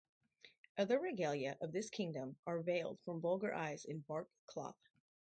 [0.79, 4.79] Other regalia of this kingdom are veiled from vulgar eyes in bark-cloth.